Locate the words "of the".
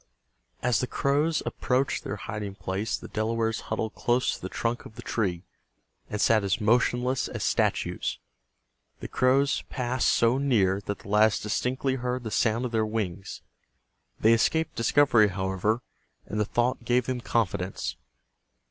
4.83-5.03